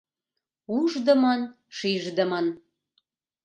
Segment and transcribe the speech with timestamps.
[0.77, 2.47] Уждымын-шиждымын.